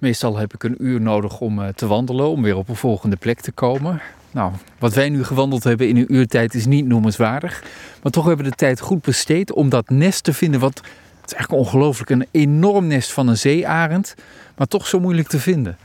Meestal 0.00 0.36
heb 0.36 0.54
ik 0.54 0.62
een 0.62 0.76
uur 0.78 1.00
nodig 1.00 1.40
om 1.40 1.62
eh, 1.62 1.68
te 1.68 1.86
wandelen, 1.86 2.28
om 2.28 2.42
weer 2.42 2.56
op 2.56 2.68
een 2.68 2.76
volgende 2.76 3.16
plek 3.16 3.40
te 3.40 3.52
komen. 3.52 4.00
Nou, 4.30 4.52
wat 4.78 4.94
wij 4.94 5.08
nu 5.08 5.24
gewandeld 5.24 5.64
hebben 5.64 5.88
in 5.88 5.96
een 5.96 6.14
uurtijd 6.14 6.54
is 6.54 6.66
niet 6.66 6.86
noemenswaardig. 6.86 7.64
Maar 8.02 8.12
toch 8.12 8.26
hebben 8.26 8.44
we 8.44 8.50
de 8.50 8.56
tijd 8.56 8.80
goed 8.80 9.02
besteed 9.02 9.52
om 9.52 9.68
dat 9.68 9.88
nest 9.88 10.24
te 10.24 10.32
vinden. 10.32 10.60
Wat, 10.60 10.76
het 11.20 11.30
is 11.30 11.34
eigenlijk 11.34 11.64
ongelooflijk, 11.64 12.10
een 12.10 12.26
enorm 12.30 12.86
nest 12.86 13.12
van 13.12 13.28
een 13.28 13.36
zeearend. 13.36 14.14
Maar 14.56 14.66
toch 14.66 14.86
zo 14.86 15.00
moeilijk 15.00 15.28
te 15.28 15.38
vinden. 15.38 15.78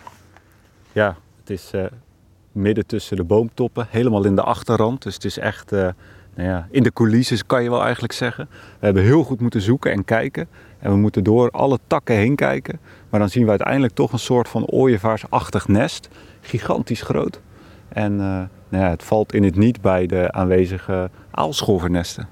Ja, 0.91 1.17
het 1.39 1.49
is 1.49 1.71
uh, 1.75 1.85
midden 2.51 2.85
tussen 2.85 3.17
de 3.17 3.23
boomtoppen, 3.23 3.87
helemaal 3.89 4.25
in 4.25 4.35
de 4.35 4.43
achterrand. 4.43 5.03
Dus 5.03 5.13
het 5.13 5.25
is 5.25 5.37
echt 5.37 5.73
uh, 5.73 5.89
nou 6.35 6.49
ja, 6.49 6.67
in 6.71 6.83
de 6.83 6.93
coulisses, 6.93 7.45
kan 7.45 7.63
je 7.63 7.69
wel 7.69 7.83
eigenlijk 7.83 8.13
zeggen. 8.13 8.47
We 8.79 8.85
hebben 8.85 9.03
heel 9.03 9.23
goed 9.23 9.41
moeten 9.41 9.61
zoeken 9.61 9.91
en 9.91 10.05
kijken. 10.05 10.47
En 10.79 10.91
we 10.91 10.97
moeten 10.97 11.23
door 11.23 11.51
alle 11.51 11.79
takken 11.87 12.15
heen 12.15 12.35
kijken. 12.35 12.79
Maar 13.09 13.19
dan 13.19 13.29
zien 13.29 13.43
we 13.43 13.49
uiteindelijk 13.49 13.93
toch 13.93 14.11
een 14.11 14.19
soort 14.19 14.47
van 14.47 14.65
ooievaarsachtig 14.65 15.67
nest. 15.67 16.09
Gigantisch 16.41 17.01
groot. 17.01 17.41
En 17.87 18.11
uh, 18.11 18.19
nou 18.69 18.83
ja, 18.83 18.89
het 18.89 19.03
valt 19.03 19.33
in 19.33 19.43
het 19.43 19.55
niet 19.55 19.81
bij 19.81 20.05
de 20.05 20.31
aanwezige 20.31 21.09
aalscholvernesten. 21.31 22.27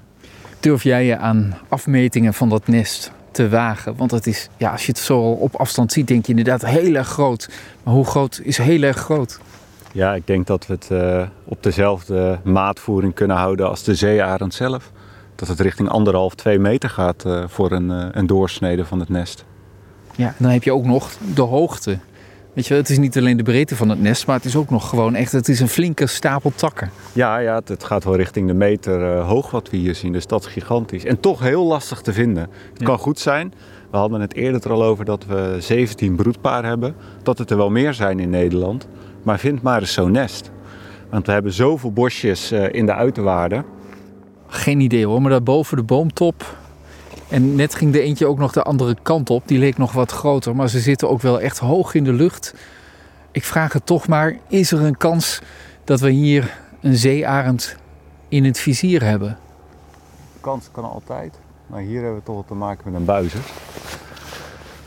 Durf 0.60 0.82
jij 0.82 1.04
je 1.04 1.16
aan 1.16 1.58
afmetingen 1.68 2.34
van 2.34 2.48
dat 2.48 2.66
nest 2.66 3.12
te 3.30 3.48
wagen? 3.48 3.96
Want 3.96 4.10
het 4.10 4.26
is, 4.26 4.48
ja, 4.56 4.70
als 4.70 4.86
je 4.86 4.92
het 4.92 5.00
zo 5.00 5.20
op 5.20 5.54
afstand 5.54 5.92
ziet, 5.92 6.06
denk 6.06 6.26
je 6.26 6.34
inderdaad 6.36 6.66
heel 6.66 6.94
erg 6.94 7.08
groot. 7.08 7.48
Maar 7.82 7.94
hoe 7.94 8.06
groot 8.06 8.40
is 8.42 8.58
heel 8.58 8.82
erg 8.82 8.96
groot? 8.96 9.40
Ja, 9.94 10.14
ik 10.14 10.26
denk 10.26 10.46
dat 10.46 10.66
we 10.66 10.72
het 10.72 10.88
uh, 10.92 11.22
op 11.44 11.62
dezelfde 11.62 12.38
maatvoering 12.44 13.14
kunnen 13.14 13.36
houden 13.36 13.68
als 13.68 13.82
de 13.82 13.94
zeearend 13.94 14.54
zelf. 14.54 14.92
Dat 15.34 15.48
het 15.48 15.60
richting 15.60 15.88
anderhalf, 15.88 16.34
twee 16.34 16.58
meter 16.58 16.90
gaat 16.90 17.24
uh, 17.26 17.44
voor 17.46 17.72
een, 17.72 17.90
uh, 17.90 18.06
een 18.10 18.26
doorsnede 18.26 18.84
van 18.84 19.00
het 19.00 19.08
nest. 19.08 19.44
Ja, 20.16 20.34
dan 20.38 20.50
heb 20.50 20.62
je 20.62 20.72
ook 20.72 20.84
nog 20.84 21.12
de 21.34 21.42
hoogte. 21.42 21.98
Weet 22.52 22.66
je, 22.66 22.74
het 22.74 22.88
is 22.88 22.98
niet 22.98 23.18
alleen 23.18 23.36
de 23.36 23.42
breedte 23.42 23.76
van 23.76 23.88
het 23.88 24.00
nest, 24.00 24.26
maar 24.26 24.36
het 24.36 24.44
is 24.44 24.56
ook 24.56 24.70
nog 24.70 24.88
gewoon 24.88 25.14
echt, 25.14 25.32
het 25.32 25.48
is 25.48 25.60
een 25.60 25.68
flinke 25.68 26.06
stapel 26.06 26.52
takken. 26.54 26.90
Ja, 27.12 27.38
ja 27.38 27.60
het, 27.64 27.84
gaat 27.84 28.04
wel 28.04 28.16
richting 28.16 28.46
de 28.46 28.54
meter 28.54 29.16
hoog 29.16 29.50
wat 29.50 29.70
we 29.70 29.76
hier 29.76 29.94
zien, 29.94 30.12
dus 30.12 30.26
dat 30.26 30.44
is 30.44 30.52
gigantisch. 30.52 31.04
En 31.04 31.20
toch 31.20 31.40
heel 31.40 31.64
lastig 31.64 32.00
te 32.00 32.12
vinden. 32.12 32.42
Het 32.42 32.80
ja. 32.80 32.86
kan 32.86 32.98
goed 32.98 33.18
zijn, 33.18 33.52
we 33.90 33.96
hadden 33.96 34.20
het 34.20 34.34
eerder 34.34 34.64
er 34.64 34.72
al 34.72 34.84
over 34.84 35.04
dat 35.04 35.26
we 35.26 35.56
17 35.58 36.16
broedpaar 36.16 36.64
hebben, 36.64 36.94
dat 37.22 37.38
het 37.38 37.50
er 37.50 37.56
wel 37.56 37.70
meer 37.70 37.94
zijn 37.94 38.20
in 38.20 38.30
Nederland. 38.30 38.88
Maar 39.24 39.38
vind 39.38 39.62
maar 39.62 39.80
eens 39.80 39.92
zo'n 39.92 40.12
nest. 40.12 40.50
Want 41.10 41.26
we 41.26 41.32
hebben 41.32 41.52
zoveel 41.52 41.92
bosjes 41.92 42.52
uh, 42.52 42.72
in 42.72 42.86
de 42.86 42.94
uiterwaarden. 42.94 43.64
Geen 44.46 44.80
idee 44.80 45.06
hoor, 45.06 45.20
maar 45.22 45.30
daar 45.30 45.42
boven 45.42 45.76
de 45.76 45.82
boomtop. 45.82 46.56
En 47.28 47.54
net 47.54 47.74
ging 47.74 47.92
de 47.92 48.00
eentje 48.00 48.26
ook 48.26 48.38
nog 48.38 48.52
de 48.52 48.62
andere 48.62 48.96
kant 49.02 49.30
op. 49.30 49.48
Die 49.48 49.58
leek 49.58 49.78
nog 49.78 49.92
wat 49.92 50.12
groter, 50.12 50.56
maar 50.56 50.68
ze 50.68 50.80
zitten 50.80 51.08
ook 51.08 51.20
wel 51.20 51.40
echt 51.40 51.58
hoog 51.58 51.94
in 51.94 52.04
de 52.04 52.12
lucht. 52.12 52.54
Ik 53.30 53.44
vraag 53.44 53.72
het 53.72 53.86
toch 53.86 54.08
maar: 54.08 54.36
is 54.48 54.72
er 54.72 54.80
een 54.80 54.96
kans 54.96 55.40
dat 55.84 56.00
we 56.00 56.10
hier 56.10 56.58
een 56.80 56.96
zeearend 56.96 57.76
in 58.28 58.44
het 58.44 58.58
vizier 58.58 59.02
hebben? 59.02 59.38
De 60.32 60.40
kans 60.40 60.68
kan 60.72 60.84
altijd. 60.84 61.38
Maar 61.66 61.80
hier 61.80 62.02
hebben 62.02 62.18
we 62.18 62.24
toch 62.24 62.46
te 62.46 62.54
maken 62.54 62.90
met 62.90 63.00
een 63.00 63.06
buizer. 63.06 63.40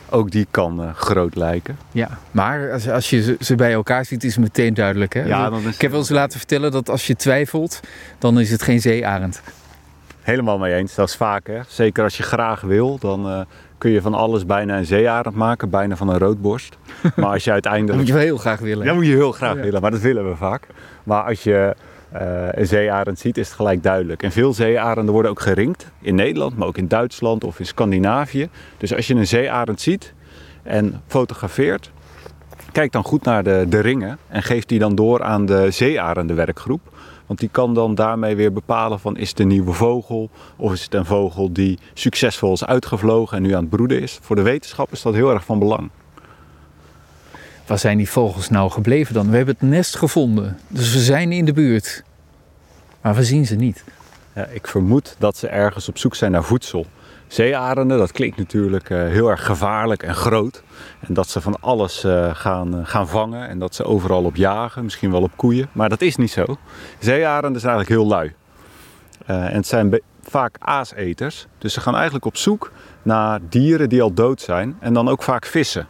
Ook 0.10 0.32
die 0.32 0.48
kan 0.52 0.82
uh, 0.82 0.94
groot 0.94 1.36
lijken. 1.36 1.78
Ja, 1.92 2.10
maar 2.32 2.72
als, 2.72 2.90
als 2.90 3.10
je 3.10 3.22
ze, 3.22 3.36
ze, 3.40 3.56
bij 3.56 3.74
elkaar 3.74 4.06
ziet, 4.06 4.24
is 4.24 4.36
het 4.36 4.44
meteen 4.44 4.74
duidelijk. 4.74 5.14
Hè? 5.14 5.24
Ja, 5.24 5.50
dan 5.50 5.62
is 5.62 5.76
Ik 5.76 5.82
heb 5.82 5.92
wel 5.92 6.00
eens 6.00 6.10
laten 6.10 6.38
vertellen 6.38 6.72
dat 6.72 6.90
als 6.90 7.08
je 7.08 7.16
twijfelt, 7.16 7.80
dan 8.18 8.40
is 8.40 8.52
het 8.52 8.62
geen 8.62 8.82
zeearend. 8.82 9.42
Helemaal 10.22 10.58
mee 10.58 10.74
eens, 10.74 10.96
dat 10.96 11.08
is 11.08 11.16
vaak. 11.16 11.48
Hè? 11.48 11.60
Zeker 11.68 12.04
als 12.04 12.18
je 12.18 12.24
graag 12.24 12.62
wil, 12.62 12.98
dan 12.98 13.32
uh, 13.32 13.40
kun 13.78 13.92
je 13.92 14.02
van 14.02 14.14
alles 14.14 14.46
bijna 14.46 14.78
een 14.78 14.86
zeearend 14.86 15.36
maken, 15.36 15.70
bijna 15.70 15.96
van 15.96 16.10
een 16.10 16.18
roodborst. 16.18 16.78
Maar 17.16 17.30
als 17.30 17.44
je 17.44 17.52
uiteindelijk... 17.52 17.92
dat 17.92 17.98
moet 17.98 18.08
je 18.08 18.14
wel 18.14 18.24
heel 18.24 18.38
graag 18.38 18.60
willen. 18.60 18.86
Dat 18.86 18.96
moet 18.96 19.06
je 19.06 19.14
heel 19.14 19.32
graag 19.32 19.56
ja. 19.56 19.62
willen, 19.62 19.82
maar 19.82 19.92
dat 19.92 20.00
willen 20.00 20.30
we 20.30 20.36
vaak. 20.36 20.68
Maar 21.04 21.24
als 21.24 21.44
je 21.44 21.76
uh, 22.14 22.48
een 22.52 22.68
zeearend 22.68 23.20
ziet, 23.20 23.38
is 23.38 23.48
het 23.48 23.56
gelijk 23.56 23.84
duidelijk. 23.84 24.24
En 24.24 24.32
veel 24.32 24.54
zeearenden 24.54 25.14
worden 25.14 25.32
ook 25.32 25.40
geringd 25.40 25.92
in 26.02 26.16
Nederland, 26.16 26.58
maar 26.58 26.68
ook 26.68 26.78
in 26.78 26.88
Duitsland 26.88 27.44
of 27.44 27.60
in 27.60 27.66
Scandinavië. 27.66 28.50
Dus 28.78 28.96
als 28.96 29.08
je 29.08 29.16
een 29.16 29.28
zeearend 29.28 29.82
ziet 29.82 30.14
en 30.64 31.02
fotografeert, 31.08 31.92
kijk 32.72 32.92
dan 32.92 33.04
goed 33.04 33.24
naar 33.24 33.44
de, 33.44 33.66
de 33.70 33.80
ringen 33.80 34.18
en 34.28 34.44
geef 34.44 34.66
die 34.66 34.80
dan 34.80 34.96
door 34.96 35.24
aan 35.24 35.46
de 35.46 35.72
zeearendenwerkgroep. 35.72 36.82
Want 37.26 37.40
die 37.40 37.50
kan 37.50 37.74
dan 37.74 37.96
daarmee 37.96 38.36
weer 38.36 38.54
bepalen 38.54 39.00
van 39.00 39.18
is 39.18 39.30
het 39.30 39.40
een 39.40 39.48
nieuwe 39.48 39.74
vogel 39.74 40.30
of 40.56 40.74
is 40.74 40.84
het 40.84 40.94
een 40.94 41.06
vogel 41.06 41.54
die 41.54 41.80
succesvol 41.94 42.54
is 42.54 42.66
uitgevlogen 42.66 43.38
en 43.38 43.44
nu 43.44 43.54
aan 43.54 43.62
het 43.62 43.70
broeden 43.70 44.02
is. 44.02 44.20
Voor 44.22 44.36
de 44.36 44.42
wetenschap 44.42 44.92
is 44.92 45.02
dat 45.02 45.14
heel 45.14 45.32
erg 45.32 45.44
van 45.44 45.60
belang. 45.60 45.90
Waar 47.68 47.80
zijn 47.80 47.98
die 47.98 48.10
vogels 48.10 48.50
nou 48.50 48.72
gebleven 48.72 49.14
dan? 49.14 49.30
We 49.30 49.36
hebben 49.36 49.56
het 49.60 49.70
nest 49.70 49.96
gevonden, 49.96 50.58
dus 50.68 50.94
we 50.94 51.00
zijn 51.00 51.32
in 51.32 51.46
de 51.46 51.54
buurt. 51.54 52.04
Maar 53.02 53.16
we 53.16 53.24
zien 53.24 53.46
ze 53.46 53.56
niet. 53.56 53.84
Ja, 54.36 54.46
ik 54.46 54.68
vermoed 54.68 55.16
dat 55.20 55.38
ze 55.38 55.48
ergens 55.48 55.90
op 55.90 55.98
zoek 55.98 56.16
zijn 56.16 56.32
naar 56.32 56.44
voedsel. 56.44 56.86
Zeearenden, 57.28 57.98
dat 57.98 58.12
klinkt 58.12 58.38
natuurlijk 58.38 58.90
uh, 58.90 58.98
heel 59.00 59.30
erg 59.30 59.46
gevaarlijk 59.46 60.04
en 60.04 60.16
groot. 60.16 60.64
En 61.00 61.14
dat 61.14 61.30
ze 61.30 61.42
van 61.42 61.60
alles 61.60 62.06
uh, 62.06 62.36
gaan, 62.36 62.76
uh, 62.76 62.82
gaan 62.84 63.08
vangen 63.08 63.48
en 63.48 63.60
dat 63.60 63.76
ze 63.76 63.84
overal 63.84 64.24
op 64.24 64.36
jagen, 64.36 64.84
misschien 64.84 65.12
wel 65.12 65.22
op 65.22 65.32
koeien. 65.36 65.70
Maar 65.72 65.90
dat 65.90 66.02
is 66.02 66.16
niet 66.16 66.32
zo. 66.32 66.46
Zeearenden 67.00 67.62
zijn 67.62 67.74
eigenlijk 67.74 68.02
heel 68.02 68.10
lui. 68.10 68.34
en 69.26 69.56
het 69.56 69.68
zijn 69.68 70.02
vaak 70.22 70.56
aaseters. 70.60 71.48
Dus 71.58 71.74
ze 71.74 71.82
gaan 71.82 71.96
eigenlijk 71.96 72.26
op 72.26 72.38
zoek 72.38 72.72
naar 73.02 73.40
dieren 73.50 73.90
die 73.90 74.02
al 74.02 74.14
dood 74.14 74.42
zijn 74.42 74.78
en 74.80 74.94
dan 74.94 75.08
ook 75.10 75.24
vaak 75.24 75.46
vissen. 75.46 75.88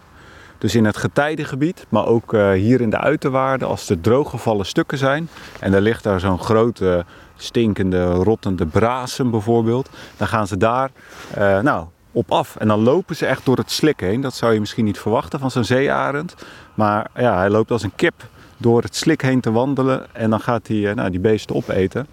Dus 0.58 0.76
in 0.76 0.86
het 0.86 0.98
getijdengebied, 0.98 1.86
maar 1.90 2.06
ook 2.06 2.32
hier 2.32 2.82
in 2.82 2.90
de 2.90 3.00
uiterwaarden, 3.00 3.68
als 3.68 3.90
er 3.90 4.02
drooggevallen 4.02 4.66
stukken 4.66 4.98
zijn 4.98 5.30
en 5.60 5.74
er 5.74 5.82
ligt 5.82 6.04
daar 6.04 6.20
zo'n 6.20 6.40
grote 6.40 7.06
stinkende, 7.38 8.06
rottende 8.06 8.66
brazen 8.66 9.32
bijvoorbeeld. 9.32 9.90
Dan 10.18 10.28
gaan 10.28 10.48
ze 10.48 10.58
daar 10.58 10.92
uh, 11.38 11.60
nou, 11.60 11.86
op 12.12 12.32
af. 12.32 12.56
En 12.56 12.68
dan 12.68 12.80
lopen 12.80 13.16
ze 13.16 13.26
echt 13.26 13.46
door 13.46 13.58
het 13.58 13.72
slik 13.72 14.00
heen. 14.00 14.22
Dat 14.22 14.34
zou 14.34 14.54
je 14.54 14.60
misschien 14.60 14.86
niet 14.86 15.00
verwachten 15.00 15.40
van 15.40 15.52
zo'n 15.52 15.64
zeearend. 15.64 16.36
Maar 16.74 17.10
ja, 17.16 17.38
hij 17.38 17.50
loopt 17.50 17.72
als 17.72 17.84
een 17.84 17.96
kip 17.96 18.14
door 18.58 18.82
het 18.82 18.96
slik 18.96 19.22
heen 19.22 19.42
te 19.42 19.52
wandelen. 19.52 20.06
En 20.12 20.30
dan 20.30 20.40
gaat 20.40 20.68
hij 20.68 20.78
uh, 20.78 20.94
nou, 20.94 21.10
die 21.10 21.20
beesten 21.20 21.56
opeten. 21.56 22.08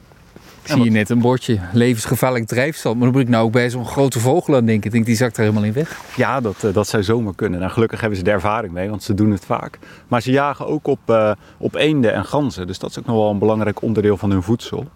Ik 0.63 0.71
zie 0.71 0.85
je 0.85 0.91
net 0.91 1.11
een 1.11 1.19
bordje 1.19 1.59
levensgevaarlijk 1.73 2.47
drijfstand. 2.47 2.95
Maar 2.97 3.05
dan 3.05 3.15
moet 3.15 3.23
ik 3.23 3.29
nou 3.29 3.45
ook 3.45 3.53
bij 3.53 3.71
zo'n 3.71 3.87
grote 3.87 4.21
vogel 4.21 4.55
aan 4.55 4.65
denken. 4.65 4.87
Ik 4.87 4.93
denk, 4.93 5.07
die 5.07 5.17
zakt 5.17 5.37
er 5.37 5.43
helemaal 5.43 5.65
in 5.65 5.73
weg. 5.73 6.01
Ja, 6.17 6.41
dat, 6.41 6.63
uh, 6.65 6.75
dat 6.75 6.89
zou 6.89 7.03
zomaar 7.03 7.35
kunnen. 7.35 7.61
Nou, 7.61 7.73
gelukkig 7.73 8.01
hebben 8.01 8.19
ze 8.19 8.25
er 8.25 8.33
ervaring 8.33 8.73
mee, 8.73 8.89
want 8.89 9.03
ze 9.03 9.15
doen 9.15 9.31
het 9.31 9.45
vaak. 9.45 9.79
Maar 10.09 10.23
ze 10.23 10.31
jagen 10.31 10.67
ook 10.67 10.87
op, 10.87 10.99
uh, 11.07 11.33
op 11.59 11.75
eenden 11.75 12.13
en 12.13 12.25
ganzen. 12.25 12.67
Dus 12.67 12.79
dat 12.79 12.91
is 12.91 12.99
ook 12.99 13.07
nog 13.07 13.17
wel 13.17 13.31
een 13.31 13.39
belangrijk 13.39 13.83
onderdeel 13.83 14.17
van 14.17 14.31
hun 14.31 14.43
voedsel. 14.43 14.87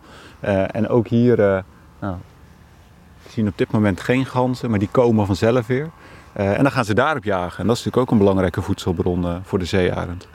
Uh, 0.45 0.75
en 0.75 0.89
ook 0.89 1.09
hier, 1.09 1.37
nou, 2.01 2.17
we 3.23 3.31
zien 3.31 3.49
op 3.49 3.59
dit 3.59 3.71
moment 3.71 4.01
geen 4.01 4.27
ganzen, 4.27 4.71
maar 4.71 4.79
die 4.79 4.89
komen 4.91 5.27
vanzelf 5.27 5.67
weer. 5.67 5.91
en 6.33 6.63
dan 6.63 6.73
gaan 6.73 6.85
ze 6.85 6.95
daarop 6.95 7.25
jagen. 7.25 7.59
En 7.59 7.67
dat 7.67 7.77
is 7.77 7.85
natuurlijk 7.85 7.97
ook 7.97 8.11
een 8.11 8.25
belangrijke 8.25 8.63
voedselbron 8.63 9.27
voor 9.43 9.59
de 9.59 9.65
zeearend. 9.65 10.29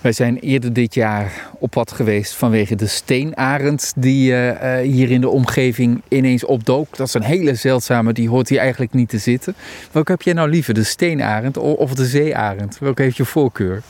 Wij 0.00 0.12
zijn 0.12 0.38
eerder 0.38 0.72
dit 0.72 0.94
jaar 0.94 1.50
op 1.58 1.70
pad 1.70 1.92
geweest 1.92 2.34
vanwege 2.34 2.74
de 2.74 2.86
steenarend 2.86 3.92
die 3.96 4.30
uh, 4.30 4.48
uh, 4.48 4.76
hier 4.92 5.10
in 5.10 5.20
de 5.20 5.28
omgeving 5.28 6.02
ineens 6.08 6.44
opdook. 6.44 6.96
Dat 6.96 7.06
is 7.06 7.14
een 7.14 7.22
hele 7.22 7.54
zeldzame, 7.54 8.12
die 8.12 8.28
hoort 8.28 8.48
hier 8.48 8.58
eigenlijk 8.58 8.92
niet 8.92 9.08
te 9.08 9.18
zitten. 9.18 9.54
Welke 9.92 10.10
heb 10.10 10.22
jij 10.22 10.32
nou 10.32 10.48
liever, 10.48 10.74
de 10.74 10.84
steenarend 10.84 11.56
of 11.56 11.94
de 11.94 12.04
zeearend? 12.04 12.78
Welke 12.78 13.02
heeft 13.02 13.16
je 13.16 13.24
voorkeur? 13.24 13.82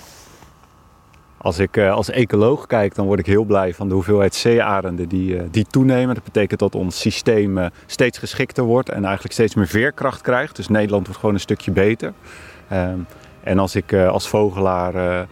Als 1.36 1.58
ik 1.58 1.76
uh, 1.76 1.92
als 1.92 2.10
ecoloog 2.10 2.66
kijk, 2.66 2.94
dan 2.94 3.06
word 3.06 3.18
ik 3.18 3.26
heel 3.26 3.44
blij 3.44 3.74
van 3.74 3.88
de 3.88 3.94
hoeveelheid 3.94 4.34
zeearenden 4.34 5.08
die, 5.08 5.50
die 5.50 5.66
toenemen. 5.70 6.14
Dat 6.14 6.24
betekent 6.24 6.60
dat 6.60 6.74
ons 6.74 7.00
systeem 7.00 7.58
steeds 7.86 8.18
geschikter 8.18 8.64
wordt 8.64 8.88
en 8.88 9.04
eigenlijk 9.04 9.34
steeds 9.34 9.54
meer 9.54 9.68
veerkracht 9.68 10.20
krijgt. 10.20 10.56
Dus 10.56 10.68
Nederland 10.68 11.04
wordt 11.04 11.20
gewoon 11.20 11.34
een 11.34 11.40
stukje 11.40 11.70
beter. 11.70 12.12
Ehm, 12.68 12.98
en 13.42 13.58
als 13.58 13.74
ik 13.74 13.92
als 13.92 14.28
vogelaar 14.28 15.26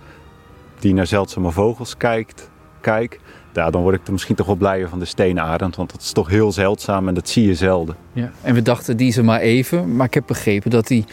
die 0.81 0.94
naar 0.94 1.06
zeldzame 1.06 1.50
vogels 1.50 1.96
kijkt, 1.96 2.50
kijk, 2.81 3.20
ja, 3.52 3.70
dan 3.70 3.82
word 3.82 3.94
ik 3.94 4.06
er 4.06 4.12
misschien 4.12 4.34
toch 4.34 4.46
wel 4.46 4.56
blijer 4.56 4.88
van 4.88 4.99
de 4.99 5.05
steenarend. 5.05 5.76
Want 5.76 5.93
dat 5.93 6.00
is 6.00 6.12
toch 6.12 6.28
heel 6.28 6.52
zeldzaam 6.52 7.08
en 7.08 7.14
dat 7.14 7.28
zie 7.28 7.46
je 7.46 7.55
zelden. 7.55 7.96
Ja, 8.12 8.31
en 8.43 8.55
we 8.55 8.62
dachten 8.62 8.96
die 8.96 9.12
ze 9.12 9.23
maar 9.23 9.40
even, 9.40 9.96
maar 9.96 10.06
ik 10.06 10.14
heb 10.14 10.25
begrepen 10.26 10.70
dat 10.70 10.87
die 10.87 11.05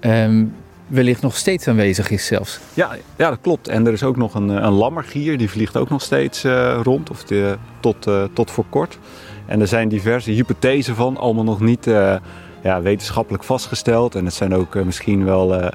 um, 0.00 0.54
wellicht 0.86 1.22
nog 1.22 1.36
steeds 1.36 1.68
aanwezig 1.68 2.10
is 2.10 2.26
zelfs. 2.26 2.60
Ja, 2.74 2.96
ja, 3.16 3.28
dat 3.28 3.38
klopt. 3.40 3.68
En 3.68 3.86
er 3.86 3.92
is 3.92 4.02
ook 4.02 4.16
nog 4.16 4.34
een, 4.34 4.48
een 4.48 4.72
lammergier, 4.72 5.38
die 5.38 5.50
vliegt 5.50 5.76
ook 5.76 5.88
nog 5.88 6.02
steeds 6.02 6.44
uh, 6.44 6.80
rond, 6.82 7.10
of 7.10 7.24
de, 7.24 7.56
tot, 7.80 8.06
uh, 8.06 8.24
tot 8.32 8.50
voor 8.50 8.66
kort. 8.68 8.98
En 9.46 9.60
er 9.60 9.68
zijn 9.68 9.88
diverse 9.88 10.30
hypothesen 10.30 10.94
van, 10.94 11.16
allemaal 11.16 11.44
nog 11.44 11.60
niet 11.60 11.86
uh, 11.86 12.16
ja, 12.62 12.82
wetenschappelijk 12.82 13.44
vastgesteld. 13.44 14.14
En 14.14 14.24
het 14.24 14.34
zijn 14.34 14.54
ook 14.54 14.84
misschien 14.84 15.24
wel 15.24 15.70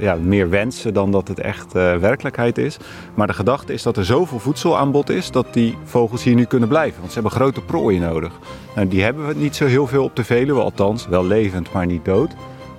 ja, 0.00 0.14
meer 0.14 0.48
wensen 0.48 0.94
dan 0.94 1.10
dat 1.10 1.28
het 1.28 1.40
echt 1.40 1.76
uh, 1.76 1.96
werkelijkheid 1.96 2.58
is. 2.58 2.76
Maar 3.14 3.26
de 3.26 3.32
gedachte 3.32 3.72
is 3.72 3.82
dat 3.82 3.96
er 3.96 4.04
zoveel 4.04 4.38
voedselaanbod 4.38 5.10
is 5.10 5.30
dat 5.30 5.46
die 5.50 5.76
vogels 5.84 6.22
hier 6.22 6.34
nu 6.34 6.44
kunnen 6.44 6.68
blijven. 6.68 6.98
Want 7.00 7.12
ze 7.12 7.20
hebben 7.20 7.38
grote 7.38 7.60
prooien 7.60 8.00
nodig. 8.00 8.32
En 8.74 8.88
die 8.88 9.02
hebben 9.02 9.26
we 9.26 9.34
niet 9.34 9.56
zo 9.56 9.66
heel 9.66 9.86
veel 9.86 10.04
op 10.04 10.16
de 10.16 10.24
Veluwe, 10.24 10.60
althans 10.60 11.08
wel 11.08 11.26
levend, 11.26 11.72
maar 11.72 11.86
niet 11.86 12.04
dood. 12.04 12.30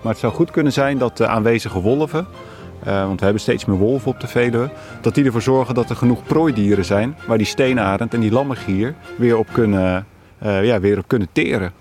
Maar 0.01 0.11
het 0.11 0.21
zou 0.21 0.33
goed 0.33 0.51
kunnen 0.51 0.73
zijn 0.73 0.97
dat 0.97 1.17
de 1.17 1.27
aanwezige 1.27 1.81
wolven 1.81 2.27
eh, 2.83 3.05
want 3.05 3.17
we 3.17 3.23
hebben 3.23 3.41
steeds 3.41 3.65
meer 3.65 3.77
wolven 3.77 4.11
op 4.11 4.19
de 4.19 4.27
Veluwe, 4.27 4.69
dat 5.01 5.15
die 5.15 5.25
ervoor 5.25 5.41
zorgen 5.41 5.75
dat 5.75 5.89
er 5.89 5.95
genoeg 5.95 6.23
prooidieren 6.23 6.85
zijn 6.85 7.15
waar 7.27 7.37
die 7.37 7.47
steenarend 7.47 8.13
en 8.13 8.19
die 8.19 8.31
lammergier 8.31 8.95
weer 9.17 9.37
op 9.37 9.47
kunnen, 9.51 10.05
uh, 10.43 10.65
ja, 10.65 10.79
weer 10.79 10.97
op 10.97 11.07
kunnen 11.07 11.27
teren. 11.31 11.71